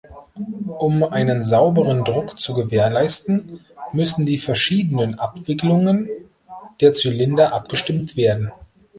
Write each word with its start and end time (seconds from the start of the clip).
Um 0.79 1.03
einen 1.03 1.43
sauberen 1.43 2.03
Druck 2.03 2.39
zu 2.39 2.55
gewährleisten 2.55 3.59
müssen 3.93 4.25
die 4.25 4.39
verschiedenen 4.39 5.19
Abwicklungen 5.19 6.09
der 6.79 6.93
Zylinder 6.93 7.53
abgestimmt 7.53 8.15
werden. 8.17 8.51